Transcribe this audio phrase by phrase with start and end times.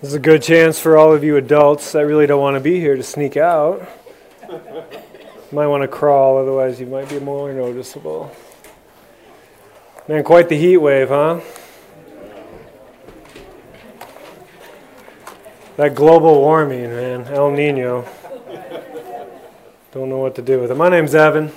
[0.00, 2.60] This is a good chance for all of you adults that really don't want to
[2.60, 3.82] be here to sneak out.
[5.50, 8.30] Might want to crawl, otherwise, you might be more noticeable.
[10.06, 11.40] Man, quite the heat wave, huh?
[15.76, 18.06] That global warming, man, El Nino.
[19.90, 20.76] Don't know what to do with it.
[20.76, 21.50] My name's Evan.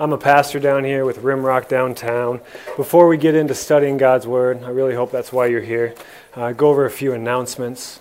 [0.00, 2.40] I'm a pastor down here with Rimrock downtown.
[2.76, 5.94] Before we get into studying God's Word, I really hope that's why you're here.
[6.34, 8.00] Uh, go over a few announcements.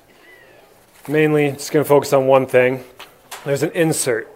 [1.07, 2.83] Mainly, just going to focus on one thing.
[3.43, 4.29] There's an insert.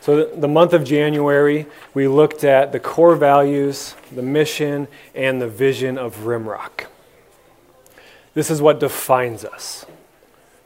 [0.00, 5.48] So, the month of January, we looked at the core values, the mission, and the
[5.48, 6.86] vision of Rimrock.
[8.34, 9.86] This is what defines us.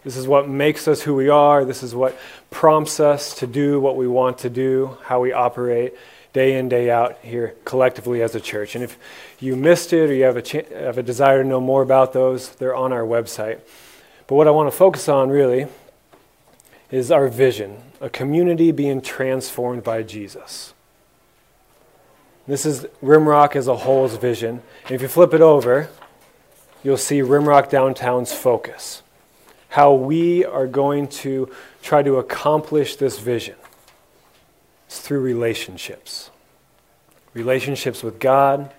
[0.05, 1.65] This is what makes us who we are.
[1.65, 2.19] This is what
[2.51, 5.95] prompts us to do what we want to do, how we operate
[6.33, 8.75] day in, day out here collectively as a church.
[8.75, 8.99] And if
[9.41, 12.13] you missed it or you have a, ch- have a desire to know more about
[12.13, 13.59] those, they're on our website.
[14.27, 15.67] But what I want to focus on really
[16.91, 20.73] is our vision a community being transformed by Jesus.
[22.47, 24.63] This is Rimrock as a whole's vision.
[24.89, 25.91] If you flip it over,
[26.85, 29.03] you'll see Rimrock Downtown's focus.
[29.69, 31.51] How we are going to
[31.83, 33.57] try to accomplish this vision.
[34.87, 36.31] It's through relationships
[37.35, 38.73] relationships with God,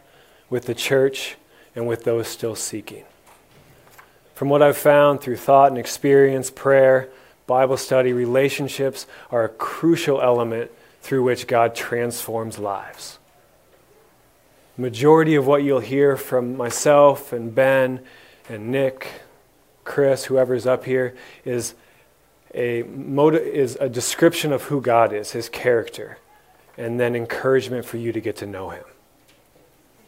[0.49, 1.37] with the church,
[1.75, 3.05] and with those still seeking.
[4.35, 7.09] From what I've found through thought and experience, prayer,
[7.47, 13.17] Bible study, relationships are a crucial element through which God transforms lives.
[14.77, 18.01] Majority of what you'll hear from myself and Ben
[18.47, 19.07] and Nick,
[19.89, 21.73] Chris, whoever's up here, is
[22.53, 26.19] a motive, is a description of who God is, his character,
[26.77, 28.83] and then encouragement for you to get to know him.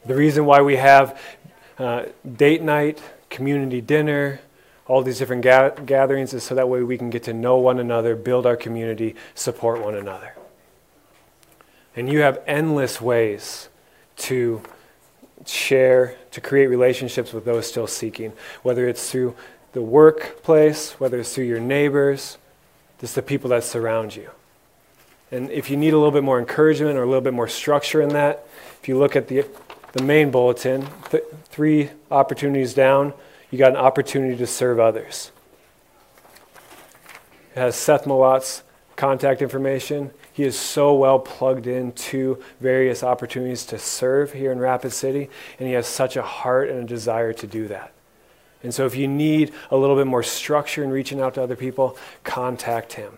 [0.05, 1.19] The reason why we have
[1.79, 2.05] uh,
[2.37, 3.01] date night,
[3.31, 4.39] community dinner,
[4.85, 7.79] all these different ga- gatherings is so that way we can get to know one
[7.79, 10.35] another, build our community, support one another.
[11.95, 13.69] And you have endless ways
[14.17, 14.61] to
[15.47, 19.35] share, to create relationships with those still seeking, whether it's through
[19.73, 22.37] the workplace, whether it's through your neighbors,
[22.99, 24.29] just the people that surround you.
[25.31, 28.01] And if you need a little bit more encouragement or a little bit more structure
[28.01, 28.45] in that,
[28.81, 29.45] if you look at the,
[29.93, 33.13] the main bulletin, th- three opportunities down,
[33.49, 35.31] you got an opportunity to serve others.
[37.55, 38.63] It has Seth Mawat's
[38.95, 40.11] contact information.
[40.33, 45.67] He is so well plugged into various opportunities to serve here in Rapid City, and
[45.67, 47.93] he has such a heart and a desire to do that.
[48.63, 51.55] And so, if you need a little bit more structure in reaching out to other
[51.55, 53.17] people, contact him.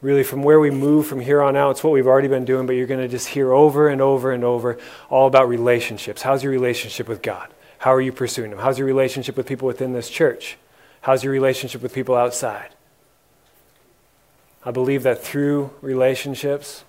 [0.00, 2.66] Really, from where we move from here on out, it's what we've already been doing,
[2.66, 4.78] but you're going to just hear over and over and over
[5.10, 6.22] all about relationships.
[6.22, 7.52] How's your relationship with God?
[7.78, 8.58] How are you pursuing Him?
[8.58, 10.56] How's your relationship with people within this church?
[11.00, 12.70] How's your relationship with people outside?
[14.64, 16.84] I believe that through relationships,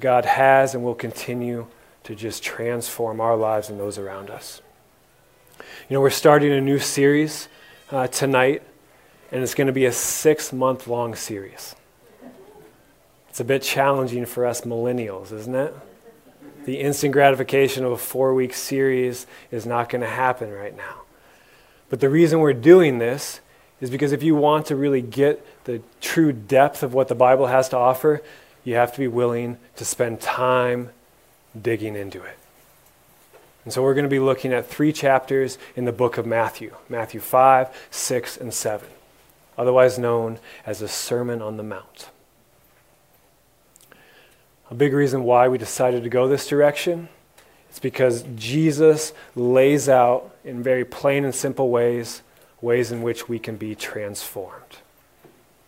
[0.00, 1.66] God has and will continue
[2.04, 4.60] to just transform our lives and those around us.
[5.88, 7.48] You know, we're starting a new series
[7.90, 8.62] uh, tonight,
[9.30, 11.74] and it's going to be a six month long series.
[13.28, 15.74] It's a bit challenging for us millennials, isn't it?
[16.64, 21.02] The instant gratification of a four week series is not going to happen right now.
[21.90, 23.40] But the reason we're doing this
[23.80, 27.48] is because if you want to really get the true depth of what the Bible
[27.48, 28.22] has to offer,
[28.62, 30.90] you have to be willing to spend time
[31.60, 32.38] digging into it.
[33.64, 36.74] And so we're going to be looking at three chapters in the book of Matthew
[36.88, 38.88] Matthew 5, 6, and 7,
[39.56, 42.10] otherwise known as the Sermon on the Mount.
[44.70, 47.08] A big reason why we decided to go this direction
[47.70, 52.22] is because Jesus lays out in very plain and simple ways
[52.60, 54.78] ways in which we can be transformed.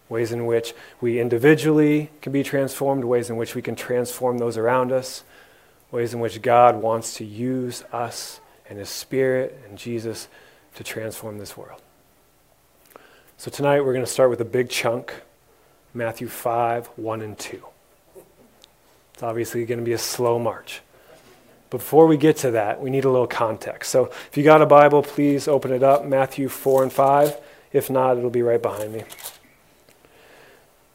[0.08, 4.56] Ways in which we individually can be transformed, ways in which we can transform those
[4.56, 5.22] around us,
[5.90, 10.28] ways in which God wants to use us and His Spirit and Jesus
[10.74, 11.80] to transform this world.
[13.38, 15.12] So tonight we're going to start with a big chunk
[15.94, 17.62] Matthew 5 1 and 2.
[19.14, 20.82] It's obviously going to be a slow march.
[21.70, 23.90] Before we get to that, we need a little context.
[23.90, 27.36] So if you got a Bible, please open it up Matthew 4 and 5.
[27.72, 29.04] If not, it'll be right behind me.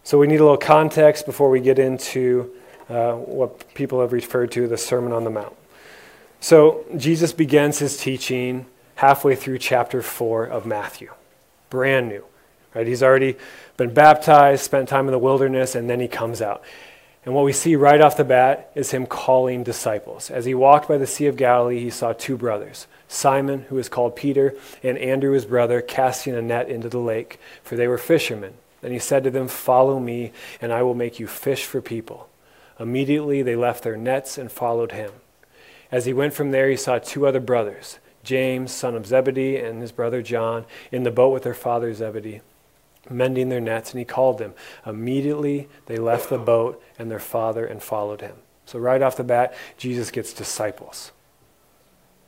[0.04, 2.52] So we need a little context before we get into
[2.90, 5.56] uh, what people have referred to the Sermon on the Mount.
[6.40, 11.12] So Jesus begins his teaching halfway through chapter 4 of Matthew.
[11.70, 12.24] Brand new.
[12.74, 12.88] Right?
[12.88, 13.38] He's already
[13.78, 16.64] been baptized, spent time in the wilderness, and then he comes out.
[17.24, 20.32] And what we see right off the bat is him calling disciples.
[20.32, 23.90] As he walked by the Sea of Galilee, he saw two brothers Simon, who is
[23.90, 27.98] called Peter, and Andrew, his brother, casting a net into the lake, for they were
[27.98, 28.54] fishermen.
[28.82, 30.32] And he said to them, Follow me,
[30.62, 32.30] and I will make you fish for people.
[32.82, 35.12] Immediately they left their nets and followed him.
[35.92, 39.82] As he went from there, he saw two other brothers, James, son of Zebedee, and
[39.82, 42.42] his brother John, in the boat with their father Zebedee
[43.10, 44.54] mending their nets, and he called them.
[44.86, 48.36] Immediately they left the boat and their father and followed him.
[48.66, 51.12] So, right off the bat, Jesus gets disciples.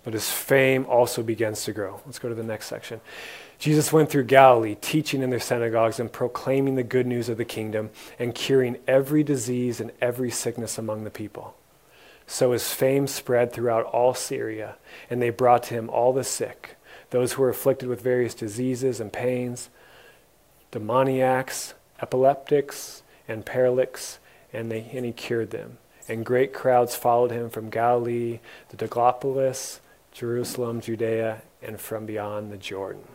[0.04, 2.02] But his fame also begins to grow.
[2.06, 3.00] Let's go to the next section.
[3.64, 7.46] Jesus went through Galilee, teaching in their synagogues and proclaiming the good news of the
[7.46, 11.56] kingdom and curing every disease and every sickness among the people.
[12.28, 14.76] So his fame spread throughout all Syria,
[15.10, 16.76] and they brought to him all the sick,
[17.12, 19.70] those who were afflicted with various diseases and pains
[20.72, 24.20] demoniacs, epileptics, and paralytics,
[24.52, 25.78] and, they, and he cured them.
[26.10, 29.80] And great crowds followed him from Galilee, the Decapolis,
[30.12, 33.08] Jerusalem, Judea, and from beyond the Jordan.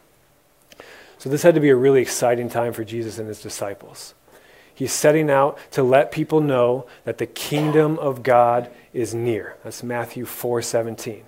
[1.18, 4.14] So this had to be a really exciting time for Jesus and his disciples.
[4.72, 9.56] He's setting out to let people know that the kingdom of God is near.
[9.64, 11.24] That's Matthew 4:17.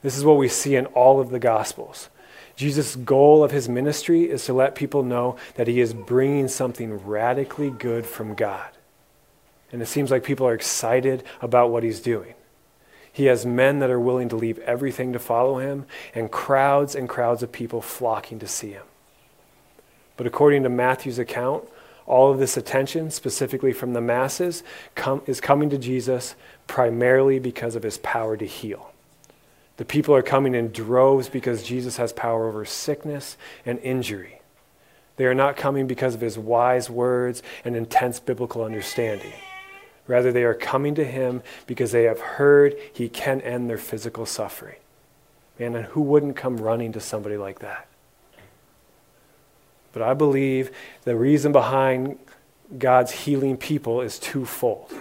[0.00, 2.08] This is what we see in all of the gospels.
[2.56, 7.06] Jesus' goal of his ministry is to let people know that he is bringing something
[7.06, 8.70] radically good from God.
[9.70, 12.34] And it seems like people are excited about what he's doing.
[13.12, 15.84] He has men that are willing to leave everything to follow him,
[16.14, 18.84] and crowds and crowds of people flocking to see him.
[20.18, 21.64] But according to Matthew's account,
[22.04, 24.62] all of this attention, specifically from the masses,
[25.26, 26.34] is coming to Jesus
[26.66, 28.92] primarily because of his power to heal.
[29.76, 34.40] The people are coming in droves because Jesus has power over sickness and injury.
[35.16, 39.34] They are not coming because of his wise words and intense biblical understanding.
[40.06, 44.26] Rather, they are coming to him because they have heard he can end their physical
[44.26, 44.76] suffering.
[45.58, 47.87] Man, and who wouldn't come running to somebody like that?
[49.98, 50.70] But I believe
[51.02, 52.20] the reason behind
[52.78, 54.92] God's healing people is twofold.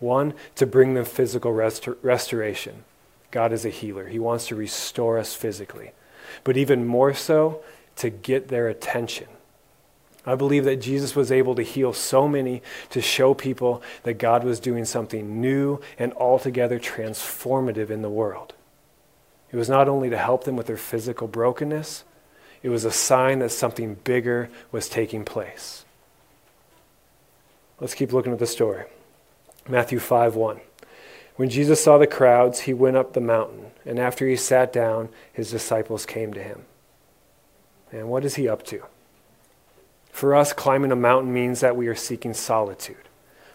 [0.00, 2.82] One, to bring them physical restor- restoration.
[3.30, 4.08] God is a healer.
[4.08, 5.92] He wants to restore us physically,
[6.42, 7.62] but even more so,
[7.96, 9.28] to get their attention.
[10.26, 14.42] I believe that Jesus was able to heal so many to show people that God
[14.42, 18.54] was doing something new and altogether transformative in the world.
[19.52, 22.02] It was not only to help them with their physical brokenness,
[22.62, 25.84] it was a sign that something bigger was taking place.
[27.80, 28.84] Let's keep looking at the story.
[29.68, 30.60] Matthew 5 1.
[31.36, 35.08] When Jesus saw the crowds, he went up the mountain, and after he sat down,
[35.32, 36.66] his disciples came to him.
[37.90, 38.82] And what is he up to?
[40.12, 43.08] For us, climbing a mountain means that we are seeking solitude,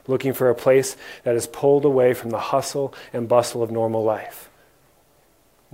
[0.08, 4.04] looking for a place that is pulled away from the hustle and bustle of normal
[4.04, 4.50] life,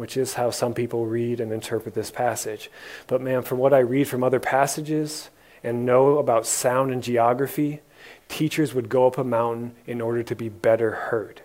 [0.01, 2.71] which is how some people read and interpret this passage.
[3.05, 5.29] But man, from what I read from other passages
[5.63, 7.81] and know about sound and geography,
[8.27, 11.43] teachers would go up a mountain in order to be better heard.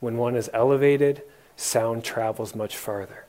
[0.00, 1.22] When one is elevated,
[1.56, 3.24] sound travels much farther.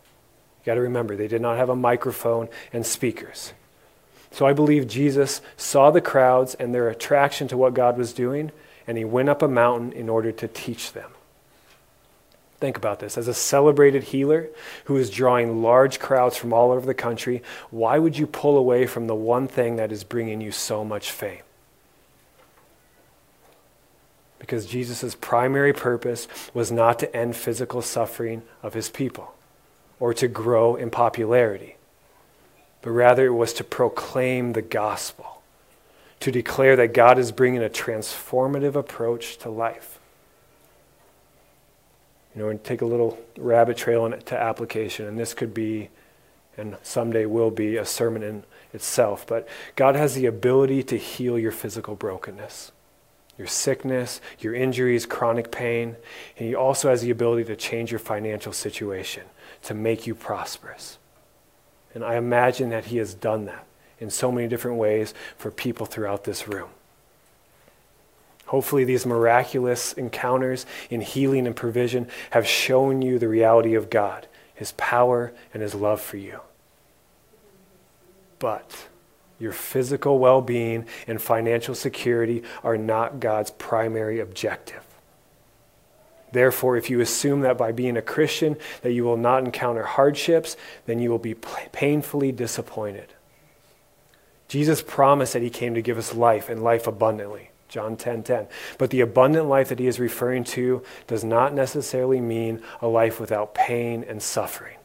[0.60, 3.54] You got to remember, they did not have a microphone and speakers.
[4.32, 8.52] So I believe Jesus saw the crowds and their attraction to what God was doing,
[8.86, 11.12] and he went up a mountain in order to teach them.
[12.60, 13.18] Think about this.
[13.18, 14.50] As a celebrated healer
[14.86, 18.86] who is drawing large crowds from all over the country, why would you pull away
[18.86, 21.44] from the one thing that is bringing you so much fame?
[24.50, 29.36] because Jesus' primary purpose was not to end physical suffering of his people
[30.00, 31.76] or to grow in popularity,
[32.82, 35.44] but rather it was to proclaim the gospel,
[36.22, 40.00] to declare that God is bringing a transformative approach to life.
[42.40, 45.90] Know, and take a little rabbit trail into application, and this could be,
[46.58, 48.44] and someday will be, a sermon in
[48.74, 52.72] itself, but God has the ability to heal your physical brokenness
[53.40, 55.96] your sickness, your injuries, chronic pain.
[56.38, 59.24] And He also has the ability to change your financial situation,
[59.64, 61.00] to make you prosperous.
[61.96, 63.66] And I imagine that He has done that
[63.98, 66.70] in so many different ways for people throughout this room.
[68.50, 74.28] Hopefully, these miraculous encounters in healing and provision have shown you the reality of God,
[74.56, 76.40] His power, and His love for you.
[78.40, 78.88] But
[79.38, 84.84] your physical well being and financial security are not God's primary objective.
[86.32, 90.58] Therefore, if you assume that by being a Christian that you will not encounter hardships,
[90.88, 93.14] then you will be painfully disappointed.
[94.48, 97.49] Jesus promised that he came to give us life and life abundantly.
[97.70, 97.98] John 10:10.
[97.98, 98.48] 10, 10.
[98.78, 103.20] But the abundant life that he is referring to does not necessarily mean a life
[103.20, 104.76] without pain and suffering.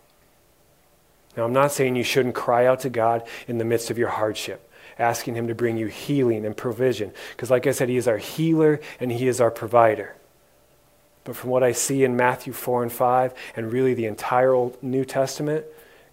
[1.37, 4.11] Now, I'm not saying you shouldn't cry out to God in the midst of your
[4.11, 8.07] hardship, asking him to bring you healing and provision, because like I said, he is
[8.07, 10.15] our healer and he is our provider.
[11.25, 14.81] But from what I see in Matthew 4 and 5, and really the entire Old
[14.83, 15.65] New Testament,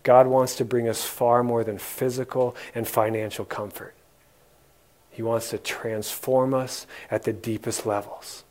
[0.04, 3.94] God wants to bring us far more than physical and financial comfort.
[5.12, 8.44] He wants to transform us at the deepest levels.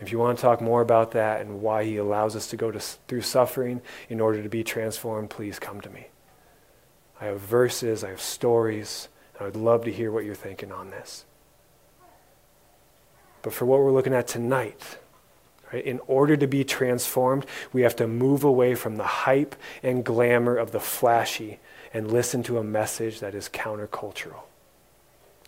[0.00, 2.70] If you want to talk more about that and why he allows us to go
[2.70, 6.08] to, through suffering in order to be transformed, please come to me.
[7.20, 10.72] I have verses, I have stories, and I would love to hear what you're thinking
[10.72, 11.26] on this.
[13.42, 14.98] But for what we're looking at tonight,
[15.72, 20.02] right, in order to be transformed, we have to move away from the hype and
[20.02, 21.60] glamour of the flashy
[21.92, 24.42] and listen to a message that is countercultural.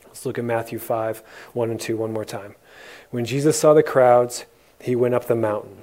[0.06, 1.22] Let's look at Matthew 5,
[1.52, 2.54] 1 and 2 one more time.
[3.10, 4.44] When Jesus saw the crowds,
[4.80, 5.78] he went up the mountain.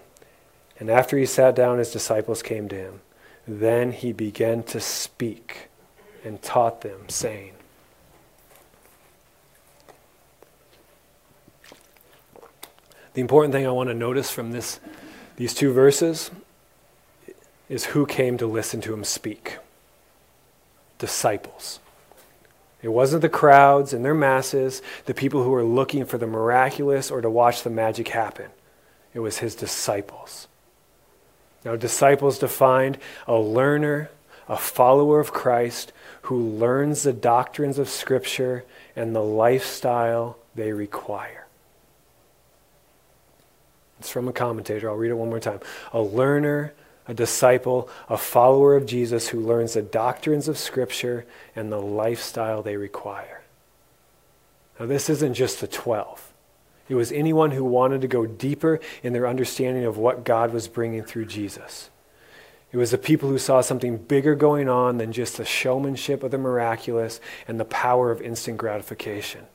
[0.79, 3.01] And after he sat down, his disciples came to him.
[3.47, 5.69] Then he began to speak
[6.23, 7.53] and taught them, saying,
[13.13, 14.79] The important thing I want to notice from this,
[15.35, 16.29] these two verses
[17.67, 19.57] is who came to listen to him speak
[20.99, 21.79] disciples.
[22.81, 27.09] It wasn't the crowds and their masses, the people who were looking for the miraculous
[27.09, 28.51] or to watch the magic happen.
[29.13, 30.47] It was his disciples.
[31.65, 34.11] Now, disciples defined a learner,
[34.47, 35.91] a follower of Christ
[36.23, 38.63] who learns the doctrines of Scripture
[38.95, 41.47] and the lifestyle they require.
[43.99, 44.89] It's from a commentator.
[44.89, 45.59] I'll read it one more time.
[45.91, 46.73] A learner,
[47.09, 51.25] a disciple, a follower of Jesus who learns the doctrines of Scripture
[51.55, 53.41] and the lifestyle they require.
[54.79, 56.31] Now, this isn't just the 12.
[56.87, 60.67] It was anyone who wanted to go deeper in their understanding of what God was
[60.67, 61.89] bringing through Jesus.
[62.71, 66.29] It was the people who saw something bigger going on than just the showmanship of
[66.29, 69.47] the miraculous and the power of instant gratification.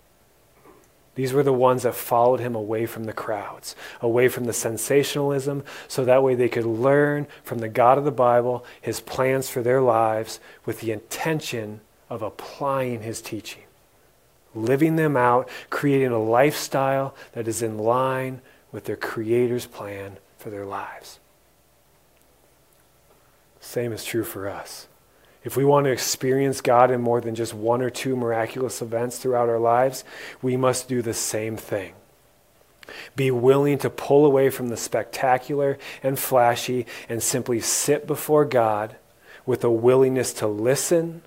[1.14, 5.62] These were the ones that followed him away from the crowds, away from the sensationalism,
[5.86, 9.62] so that way they could learn from the God of the Bible his plans for
[9.62, 11.80] their lives with the intention
[12.10, 13.62] of applying his teaching,
[14.54, 18.40] living them out, creating a lifestyle that is in line
[18.72, 21.20] with their Creator's plan for their lives.
[23.60, 24.88] Same is true for us.
[25.44, 29.18] If we want to experience God in more than just one or two miraculous events
[29.18, 30.02] throughout our lives,
[30.40, 31.92] we must do the same thing.
[33.14, 38.96] Be willing to pull away from the spectacular and flashy and simply sit before God
[39.46, 41.22] with a willingness to listen,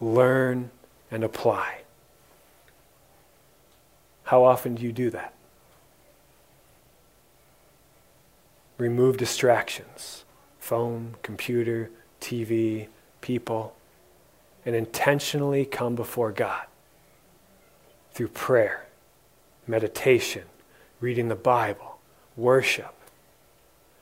[0.00, 0.70] learn,
[1.10, 1.82] and apply.
[4.24, 5.34] How often do you do that?
[8.78, 10.24] Remove distractions
[10.60, 11.90] phone, computer,
[12.20, 12.86] TV,
[13.20, 13.74] people
[14.64, 16.64] and intentionally come before God
[18.12, 18.86] through prayer,
[19.66, 20.44] meditation,
[21.00, 21.98] reading the Bible,
[22.36, 22.94] worship.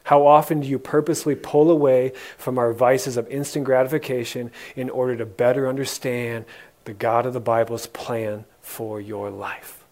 [0.04, 5.16] How often do you purposely pull away from our vices of instant gratification in order
[5.16, 6.46] to better understand
[6.84, 9.84] the God of the Bible's plan for your life?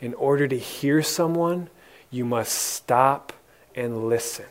[0.00, 1.68] In order to hear someone,
[2.10, 3.32] you must stop
[3.74, 4.46] and listen.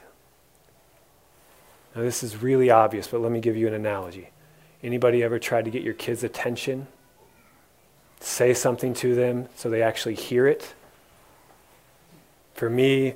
[1.95, 4.29] Now, this is really obvious, but let me give you an analogy.
[4.81, 6.87] Anybody ever tried to get your kids' attention?
[8.19, 10.73] Say something to them so they actually hear it?
[12.53, 13.15] For me,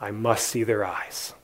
[0.00, 1.34] I must see their eyes.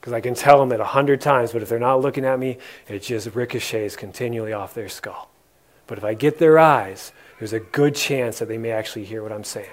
[0.00, 2.38] Because I can tell them it a hundred times, but if they're not looking at
[2.38, 5.30] me, it just ricochets continually off their skull.
[5.86, 9.22] But if I get their eyes, there's a good chance that they may actually hear
[9.22, 9.68] what I'm saying.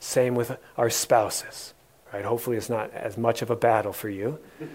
[0.00, 1.74] Same with our spouses,
[2.12, 2.24] right?
[2.24, 4.38] Hopefully, it's not as much of a battle for you.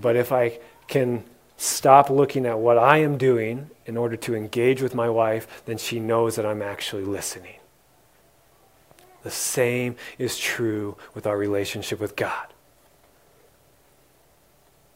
[0.00, 0.58] But if I
[0.88, 1.22] can
[1.56, 5.78] stop looking at what I am doing in order to engage with my wife, then
[5.78, 7.56] she knows that I'm actually listening.
[9.22, 12.48] The same is true with our relationship with God.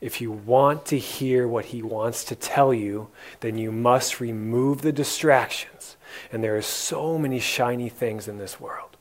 [0.01, 3.09] If you want to hear what he wants to tell you,
[3.41, 5.97] then you must remove the distractions.
[6.33, 8.96] And there are so many shiny things in this world.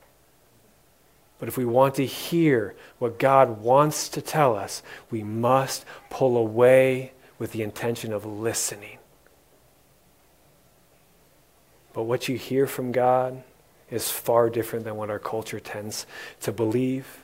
[1.46, 6.38] But if we want to hear what God wants to tell us, we must pull
[6.38, 8.98] away with the intention of listening.
[11.94, 13.44] But what you hear from God
[13.92, 16.08] is far different than what our culture tends
[16.42, 17.20] to believe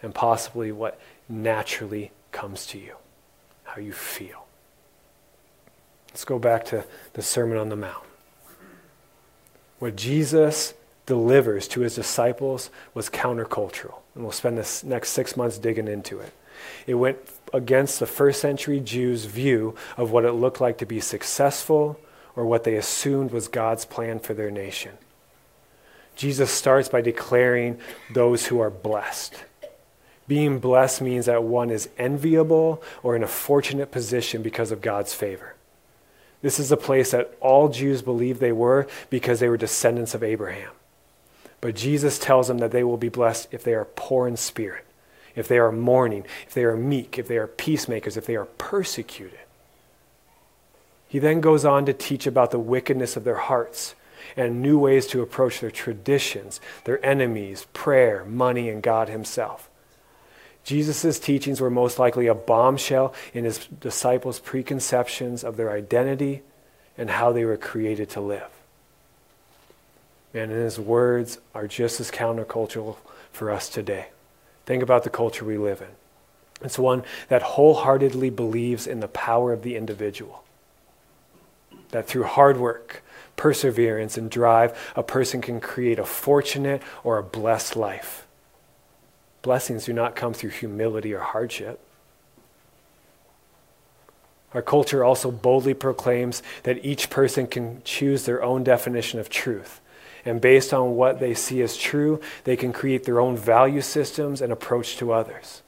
[0.00, 2.94] and possibly what naturally comes to you,
[3.64, 4.46] how you feel.
[6.10, 8.04] Let's go back to the Sermon on the Mount.
[9.80, 10.72] What Jesus
[11.06, 13.94] delivers to his disciples was countercultural.
[14.14, 16.32] And we'll spend this next six months digging into it.
[16.86, 17.18] It went
[17.52, 22.00] against the first century Jews' view of what it looked like to be successful
[22.34, 24.92] or what they assumed was God's plan for their nation.
[26.16, 27.78] Jesus starts by declaring
[28.12, 29.34] those who are blessed.
[30.26, 35.14] Being blessed means that one is enviable or in a fortunate position because of God's
[35.14, 35.54] favor.
[36.42, 40.22] This is a place that all Jews believed they were because they were descendants of
[40.22, 40.72] Abraham.
[41.60, 44.84] But Jesus tells them that they will be blessed if they are poor in spirit,
[45.34, 48.44] if they are mourning, if they are meek, if they are peacemakers, if they are
[48.44, 49.38] persecuted.
[51.08, 53.94] He then goes on to teach about the wickedness of their hearts
[54.36, 59.70] and new ways to approach their traditions, their enemies, prayer, money, and God Himself.
[60.66, 66.42] Jesus' teachings were most likely a bombshell in his disciples' preconceptions of their identity
[66.98, 68.55] and how they were created to live.
[70.36, 72.96] And his words are just as countercultural
[73.32, 74.08] for us today.
[74.66, 75.88] Think about the culture we live in.
[76.60, 80.44] It's one that wholeheartedly believes in the power of the individual.
[81.88, 83.02] That through hard work,
[83.36, 88.26] perseverance, and drive, a person can create a fortunate or a blessed life.
[89.40, 91.80] Blessings do not come through humility or hardship.
[94.52, 99.80] Our culture also boldly proclaims that each person can choose their own definition of truth.
[100.26, 104.42] And based on what they see as true, they can create their own value systems
[104.42, 105.62] and approach to others.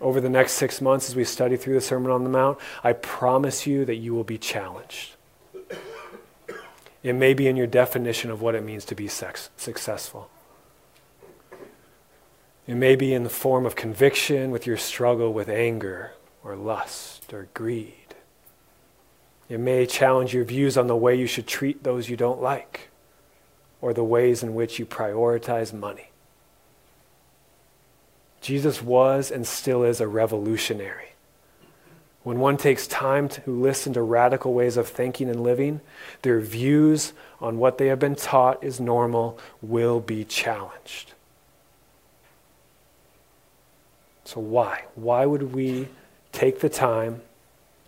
[0.00, 2.94] Over the next six months, as we study through the Sermon on the Mount, I
[2.94, 5.14] promise you that you will be challenged.
[7.02, 10.30] It may be in your definition of what it means to be sex- successful.
[12.66, 17.32] It may be in the form of conviction with your struggle with anger or lust
[17.34, 17.99] or greed.
[19.50, 22.88] It may challenge your views on the way you should treat those you don't like
[23.80, 26.10] or the ways in which you prioritize money.
[28.40, 31.08] Jesus was and still is a revolutionary.
[32.22, 35.80] When one takes time to listen to radical ways of thinking and living,
[36.22, 41.14] their views on what they have been taught is normal will be challenged.
[44.24, 44.84] So, why?
[44.94, 45.88] Why would we
[46.30, 47.22] take the time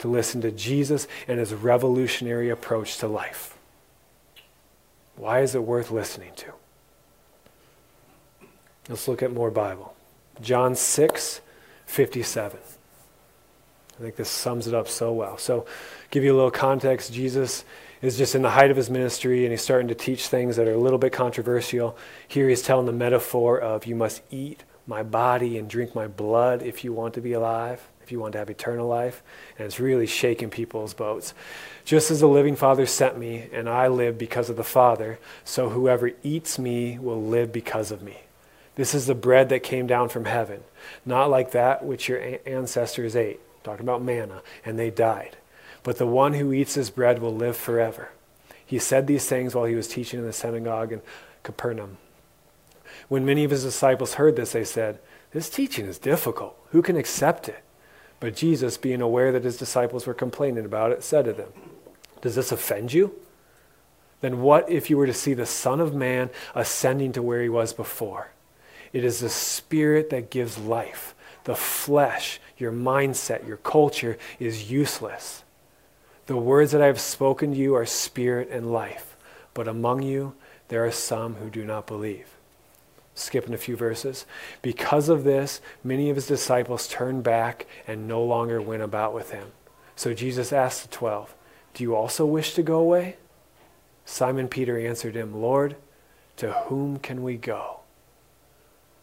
[0.03, 3.57] to listen to Jesus and his revolutionary approach to life?
[5.17, 6.53] Why is it worth listening to?
[8.89, 9.95] Let's look at more Bible.
[10.41, 11.41] John 6,
[11.87, 12.59] 57.
[12.59, 15.39] I think this sums it up so well.
[15.39, 15.67] So,
[16.11, 17.13] give you a little context.
[17.13, 17.65] Jesus
[18.01, 20.67] is just in the height of his ministry and he's starting to teach things that
[20.67, 21.97] are a little bit controversial.
[22.27, 26.63] Here he's telling the metaphor of you must eat my body and drink my blood
[26.63, 29.23] if you want to be alive, you want to have eternal life.
[29.59, 31.35] And it's really shaking people's boats.
[31.85, 35.71] Just as the living Father sent me, and I live because of the Father, so
[35.71, 38.19] whoever eats me will live because of me.
[38.77, 40.63] This is the bread that came down from heaven,
[41.05, 45.37] not like that which your ancestors ate, talking about manna, and they died.
[45.83, 48.11] But the one who eats this bread will live forever.
[48.65, 51.03] He said these things while he was teaching in the synagogue in
[51.43, 51.99] Capernaum.
[53.09, 54.99] When many of his disciples heard this, they said,
[55.33, 56.57] This teaching is difficult.
[56.71, 57.63] Who can accept it?
[58.23, 61.49] But Jesus, being aware that his disciples were complaining about it, said to them,
[62.21, 63.17] Does this offend you?
[64.21, 67.49] Then what if you were to see the Son of Man ascending to where he
[67.49, 68.31] was before?
[68.93, 71.17] It is the Spirit that gives life.
[71.43, 75.43] The flesh, your mindset, your culture is useless.
[76.27, 79.17] The words that I have spoken to you are spirit and life,
[79.53, 80.35] but among you
[80.69, 82.29] there are some who do not believe
[83.15, 84.27] skipping a few verses.
[84.63, 89.31] Because of this, many of his disciples turned back and no longer went about with
[89.31, 89.49] him.
[89.97, 91.35] So Jesus asked the twelve,
[91.75, 93.17] Do you also wish to go away?
[94.05, 95.77] Simon Peter answered him, Lord,
[96.37, 97.81] to whom can we go?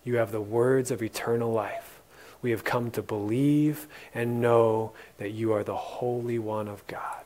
[0.04, 2.02] You have the words of eternal life.
[2.41, 7.24] We have come to believe and know that you are the Holy One of God.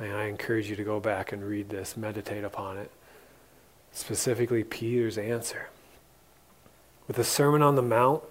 [0.00, 2.90] And I encourage you to go back and read this, meditate upon it.
[3.92, 5.68] Specifically, Peter's answer.
[7.06, 8.22] With the Sermon on the Mount,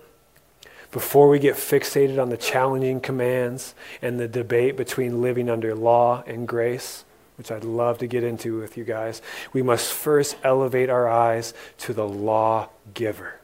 [0.92, 6.24] before we get fixated on the challenging commands and the debate between living under law
[6.28, 7.04] and grace,
[7.36, 9.22] which I'd love to get into with you guys,
[9.54, 13.40] we must first elevate our eyes to the law giver.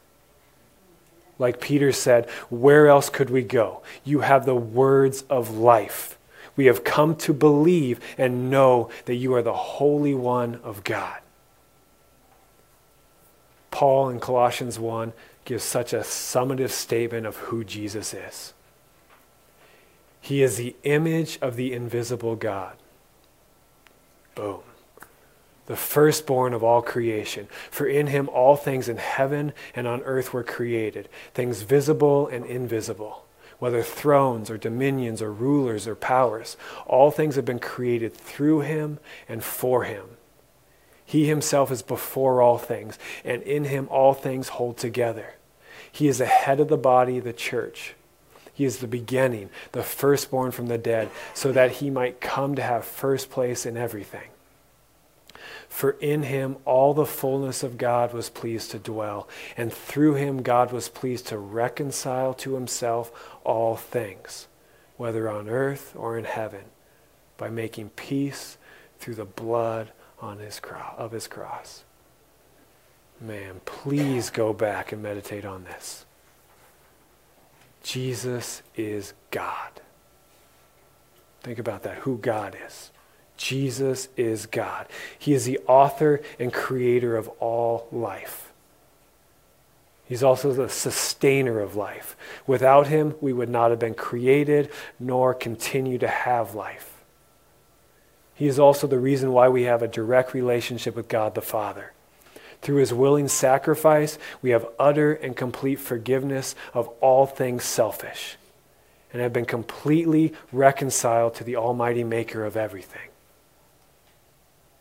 [1.40, 3.82] Like Peter said, where else could we go?
[4.04, 6.19] You have the words of life.
[6.60, 11.20] We have come to believe and know that you are the Holy One of God.
[13.72, 15.14] Paul in Colossians 1
[15.46, 18.54] gives such a summative statement of who Jesus is.
[20.20, 22.76] He is the image of the invisible God.
[24.36, 24.60] Boom.
[25.68, 27.48] The firstborn of all creation.
[27.72, 32.46] For in him all things in heaven and on earth were created, things visible and
[32.46, 33.24] invisible,
[33.60, 36.58] whether thrones or dominions or rulers or powers.
[36.88, 40.06] All things have been created through him and for him.
[41.06, 45.36] He himself is before all things, and in him all things hold together.
[45.92, 47.96] He is the head of the body, the church.
[48.54, 52.62] He is the beginning, the firstborn from the dead, so that he might come to
[52.62, 54.30] have first place in everything.
[55.70, 60.42] For in him all the fullness of God was pleased to dwell, and through him
[60.42, 63.12] God was pleased to reconcile to himself
[63.46, 64.48] all things,
[64.98, 66.66] whether on earth or in heaven,
[67.38, 68.58] by making peace
[69.00, 71.84] through the blood on his cro- of his cross.
[73.22, 76.06] Man, please go back and meditate on this.
[77.84, 79.82] Jesus is God.
[81.42, 82.92] Think about that, who God is.
[83.40, 84.86] Jesus is God.
[85.18, 88.52] He is the author and creator of all life.
[90.04, 92.18] He's also the sustainer of life.
[92.46, 97.02] Without him, we would not have been created nor continue to have life.
[98.36, 101.94] He is also the reason why we have a direct relationship with God the Father.
[102.62, 108.36] Through his willing sacrifice, we have utter and complete forgiveness of all things selfish
[109.14, 113.09] and have been completely reconciled to the Almighty Maker of everything.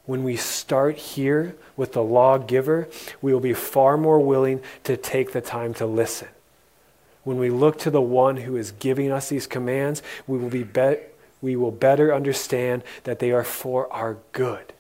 [0.08, 2.88] When we start here with the lawgiver,
[3.20, 6.28] we will be far more willing to take the time to listen.
[7.24, 10.62] When we look to the one who is giving us these commands, we will, be,
[10.62, 11.00] be-
[11.42, 14.72] we will better understand that they are for our good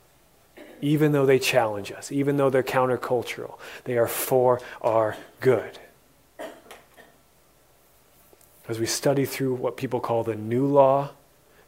[0.80, 3.58] even though they challenge us, even though they're countercultural.
[3.82, 5.76] They are for our good.
[8.68, 11.10] As we study through what people call the new law,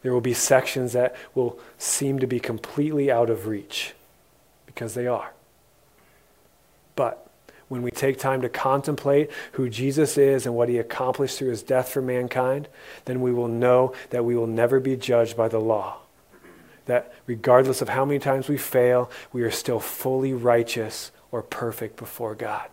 [0.03, 3.95] there will be sections that will seem to be completely out of reach
[4.67, 5.33] because they are.
[6.97, 7.29] But
[7.69, 11.63] when we take time to contemplate who Jesus is and what he accomplished through his
[11.63, 12.69] death for mankind,
[13.05, 16.01] then we will know that we will never be judged by the law
[16.91, 21.97] that regardless of how many times we fail, we are still fully righteous or perfect
[21.97, 22.69] before God.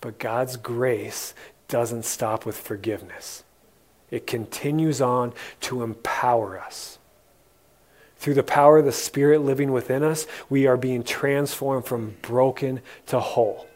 [0.00, 1.34] But God's grace
[1.68, 3.44] doesn't stop with forgiveness.
[4.10, 6.98] It continues on to empower us.
[8.18, 12.80] Through the power of the Spirit living within us, we are being transformed from broken
[13.06, 13.66] to whole.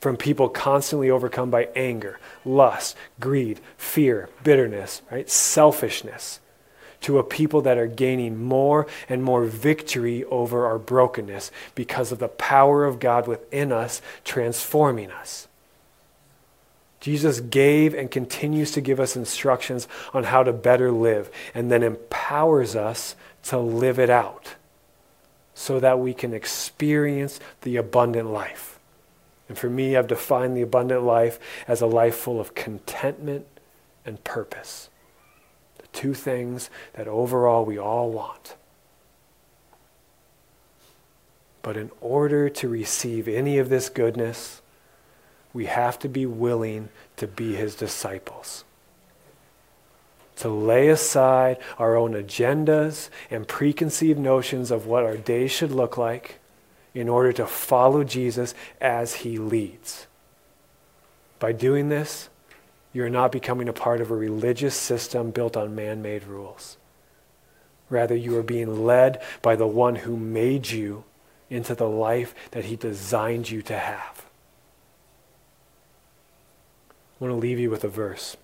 [0.00, 5.28] From people constantly overcome by anger, lust, greed, fear, bitterness, right?
[5.28, 6.40] Selfishness
[7.00, 12.18] to a people that are gaining more and more victory over our brokenness because of
[12.18, 15.47] the power of God within us transforming us.
[17.00, 21.82] Jesus gave and continues to give us instructions on how to better live and then
[21.82, 24.54] empowers us to live it out
[25.54, 28.78] so that we can experience the abundant life.
[29.48, 33.46] And for me, I've defined the abundant life as a life full of contentment
[34.04, 34.90] and purpose.
[35.78, 38.56] The two things that overall we all want.
[41.62, 44.62] But in order to receive any of this goodness,
[45.58, 48.62] we have to be willing to be his disciples.
[50.36, 55.96] To lay aside our own agendas and preconceived notions of what our days should look
[55.96, 56.38] like
[56.94, 60.06] in order to follow Jesus as he leads.
[61.40, 62.28] By doing this,
[62.92, 66.76] you are not becoming a part of a religious system built on man made rules.
[67.90, 71.02] Rather, you are being led by the one who made you
[71.50, 74.27] into the life that he designed you to have.
[77.20, 78.36] I want to leave you with a verse.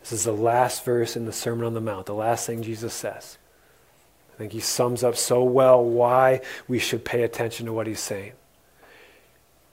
[0.00, 2.94] This is the last verse in the Sermon on the Mount, the last thing Jesus
[2.94, 3.36] says.
[4.32, 8.00] I think he sums up so well why we should pay attention to what he's
[8.00, 8.32] saying.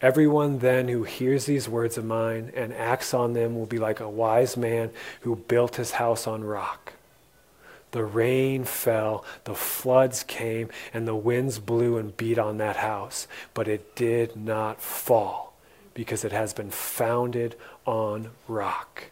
[0.01, 3.99] Everyone then who hears these words of mine and acts on them will be like
[4.01, 6.93] a wise man who built his house on rock.
[7.91, 13.27] The rain fell, the floods came, and the winds blew and beat on that house,
[13.53, 15.50] but it did not fall
[15.93, 19.05] because it has been founded on rock.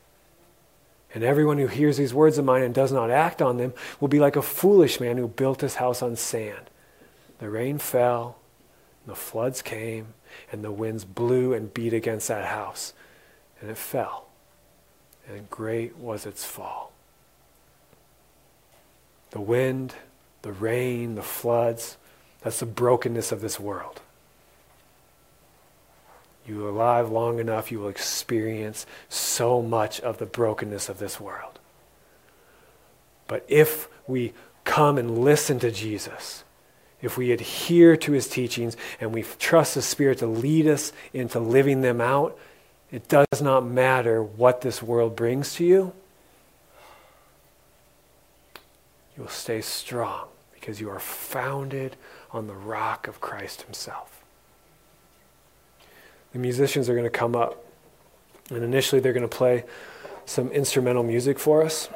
[1.13, 4.07] And everyone who hears these words of mine and does not act on them will
[4.07, 6.69] be like a foolish man who built his house on sand.
[7.39, 8.37] The rain fell,
[9.07, 10.13] the floods came,
[10.51, 12.93] and the winds blew and beat against that house,
[13.59, 14.27] and it fell.
[15.27, 16.91] And great was its fall.
[19.31, 19.95] The wind,
[20.41, 21.97] the rain, the floods,
[22.41, 24.01] that's the brokenness of this world.
[26.49, 31.19] You are alive long enough, you will experience so much of the brokenness of this
[31.19, 31.59] world.
[33.27, 34.33] But if we
[34.63, 36.43] come and listen to Jesus,
[37.01, 41.39] if we adhere to his teachings and we trust the Spirit to lead us into
[41.39, 42.37] living them out,
[42.91, 45.93] it does not matter what this world brings to you.
[49.15, 51.95] You will stay strong because you are founded
[52.31, 54.18] on the rock of Christ himself.
[56.33, 57.63] The musicians are going to come up,
[58.49, 59.65] and initially they're going to play
[60.25, 61.89] some instrumental music for us.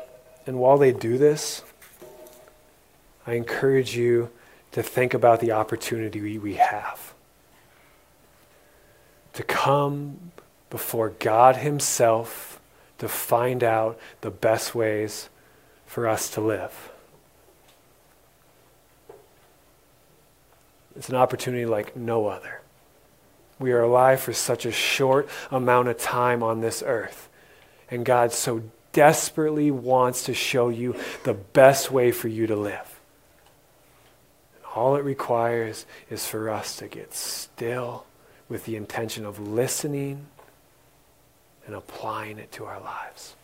[0.46, 1.62] And while they do this,
[3.26, 4.30] I encourage you
[4.72, 7.13] to think about the opportunity we, have
[9.34, 10.32] to come
[10.69, 12.60] before God Himself
[12.98, 15.30] to find out the best ways
[15.86, 16.89] for us to live.
[20.96, 22.62] It's an opportunity like no other.
[23.60, 27.30] We are alive for such a short amount of time on this earth.
[27.89, 33.00] And God so desperately wants to show you the best way for you to live.
[34.76, 38.06] All it requires is for us to get still
[38.50, 40.26] with the intention of listening
[41.66, 43.36] and applying it to our lives.